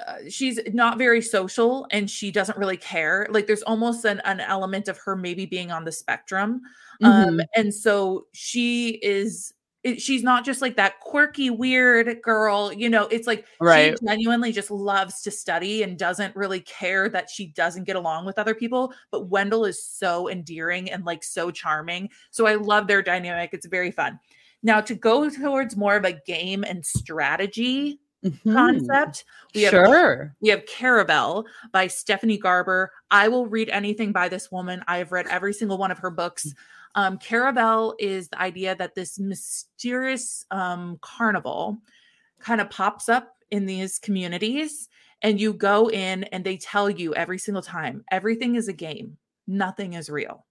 [0.07, 4.39] uh, she's not very social and she doesn't really care like there's almost an, an
[4.39, 6.61] element of her maybe being on the spectrum
[7.03, 7.45] um Mhm.
[7.55, 9.51] and so she is
[9.83, 13.97] it, she's not just like that quirky weird girl you know it's like Right.
[13.97, 18.25] she genuinely just loves to study and doesn't really care that she doesn't get along
[18.25, 22.87] with other people but wendell is so endearing and like so charming so i love
[22.87, 24.19] their dynamic it's very fun
[24.63, 28.53] now to go towards more of a game and strategy Mhm.
[28.53, 29.23] concept
[29.55, 30.35] we have Sure.
[30.41, 32.91] we have Caraval by Stephanie Garber.
[33.09, 34.83] I will read anything by this woman.
[34.89, 36.53] I have read every single one of her books.
[36.95, 41.77] Um, Caraval is the idea that this mysterious um, carnival
[42.39, 44.89] kind of pops up in these communities,
[45.21, 49.17] and you go in, and they tell you every single time everything is a game,
[49.47, 50.45] nothing is real.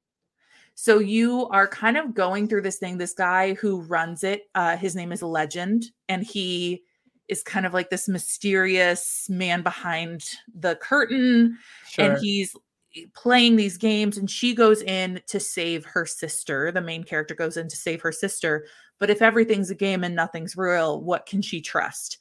[0.74, 2.98] So you are kind of going through this thing.
[2.98, 6.84] This guy who runs it, uh, his name is Legend, and he
[7.26, 10.24] is kind of like this mysterious man behind
[10.54, 11.58] the curtain,
[11.88, 12.04] Sure.
[12.12, 12.54] and he's
[12.96, 14.16] Eh, playing these games.
[14.18, 16.72] And she goes in to save her sister.
[16.72, 18.66] The main character goes in to save her sister.
[18.98, 22.18] But if everything's a game and nothing's real, what can she trust?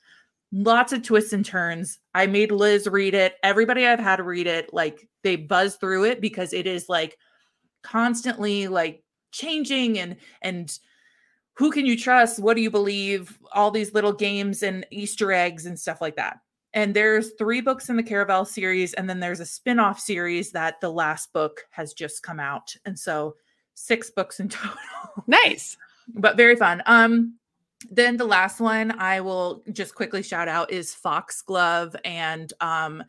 [0.52, 2.00] Lots of twists and turns.
[2.14, 3.36] I made Liz read it.
[3.44, 7.18] Everybody I've had read it, like they buzz through it because it is like
[7.84, 10.80] constantly like changing and and
[11.56, 15.66] who can you trust what do you believe all these little games and easter eggs
[15.66, 16.40] and stuff like that
[16.78, 20.80] and there's three books in the caraval series and then there's a spin-off series that
[20.80, 22.76] the last book has just come out.
[22.86, 23.36] And so
[23.74, 24.78] six books in total.
[25.26, 25.76] Nice.
[26.14, 26.84] but very fun.
[26.86, 27.40] Um
[27.92, 33.04] then the last one i will just quickly shout out is foxglove and um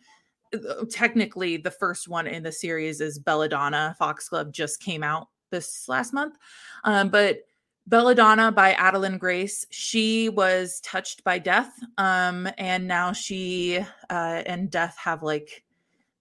[0.91, 3.95] technically the first one in the series is belladonna.
[3.99, 6.39] Foxglove just came out this last month.
[6.85, 7.41] Um but
[7.89, 9.66] belladonna by adalyn grace.
[9.70, 13.78] She was touched by death um and now she
[14.11, 15.64] uh and death have like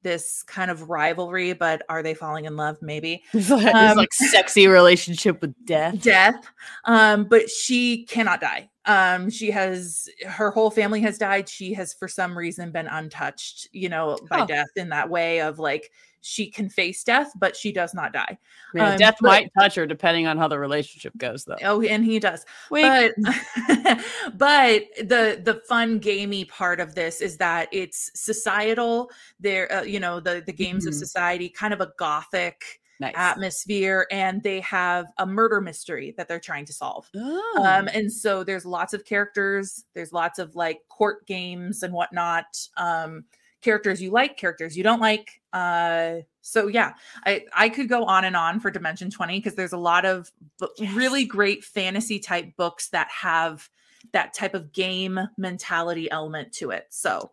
[0.04, 2.78] this kind of rivalry but are they falling in love?
[2.82, 3.24] Maybe.
[3.34, 6.02] It's like, Um, it's like sexy relationship with death.
[6.02, 6.36] death.
[6.86, 8.70] Um but she cannot die.
[8.86, 11.50] Um she has her whole family has died.
[11.50, 14.46] She has for some reason been untouched you know by Huh.
[14.46, 15.92] death in that way of like
[16.28, 18.38] she can face death but she does not die
[18.74, 21.56] Yeah, Um, death but- might touch her depending on how the relationship goes, though.
[21.64, 23.14] oh and he does Wink.
[23.18, 23.98] but
[24.36, 29.10] but the the fun gamey part of this is that it's societal
[29.40, 30.98] there uh, you know the the games of Mhm.
[31.00, 33.14] society kind of a gothic nice.
[33.16, 37.64] atmosphere and they have a murder mystery that they're trying to solve Oh.
[37.66, 42.46] um and so there's lots of characters there's lots of like court games and whatnot
[42.78, 43.24] um
[43.68, 46.94] characters you like characters you don't like uh so yeah.
[47.26, 50.32] I i could go on and on for dimension 20 because there's a lot of
[50.58, 53.70] bu- really great fantasy type books that have
[54.14, 57.32] that type of game mentality element to it so.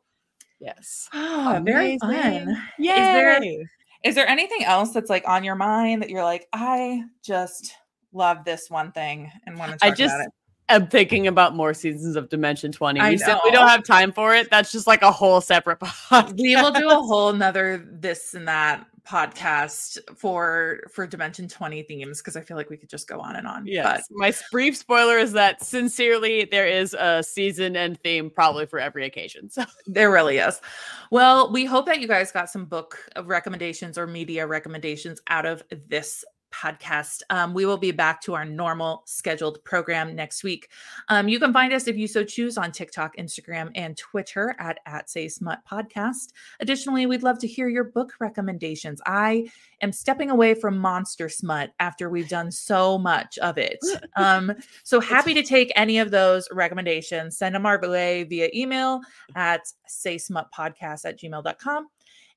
[0.58, 1.08] Yes.
[1.14, 2.56] oh, very fun.
[2.80, 2.94] Yay.
[2.96, 3.64] there-
[4.02, 7.74] is there anything else that's like on your mind that you're like i just
[8.12, 10.32] love this one thing and want to talk I just about it
[10.68, 13.00] am thinking about more seasons of Dimension 20.
[13.00, 14.50] I we we don't have time for it.
[14.50, 16.36] That's just like a whole separate podcast.
[16.40, 22.22] we will do a whole another this and that podcast for for dimension 20 themes
[22.22, 24.06] because i feel like we could just go on and on Yes.
[24.10, 29.04] My brief spoiler is that sincerely, there is a season and theme probably for every
[29.04, 29.50] occasion.
[29.50, 30.60] So there really is
[31.10, 35.62] well we hope that you guys got some book recommendations or media recommendations out of
[35.88, 36.24] this
[36.54, 40.68] podcast um, we will be back to our normal scheduled program next week
[41.08, 44.78] um, you can find us if you so choose on tiktok instagram and twitter at
[44.86, 49.44] at say smut podcast additionally we'd love to hear your book recommendations i
[49.84, 53.78] am stepping away from monster smut after we've done so much of it.
[54.16, 54.52] Um,
[54.84, 57.36] so happy to take any of those recommendations.
[57.36, 59.00] Send them our way via email
[59.34, 61.88] at say smut podcast at gmail.com.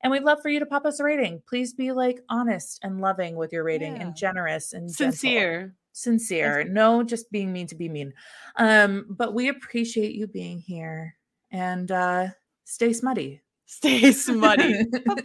[0.03, 1.41] And we'd love for you to pop us a rating.
[1.49, 4.03] Please be like honest and loving with your rating Yeah.
[4.03, 5.11] and generous and gentle.
[5.13, 5.75] sincere.
[5.93, 6.63] Sincere.
[6.63, 8.13] No, just being mean to be mean.
[8.57, 11.15] Um, but we appreciate you being here
[11.51, 12.27] and uh
[12.65, 13.41] stay smutty.
[13.65, 14.83] Stay smutty.
[15.05, 15.23] Bye-bye.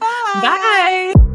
[1.15, 1.29] Bye.